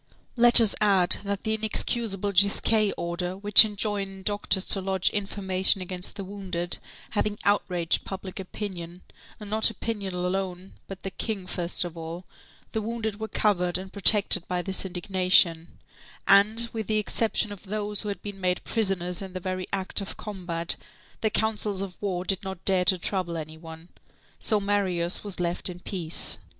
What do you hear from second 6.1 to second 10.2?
the wounded, having outraged public opinion, and not opinion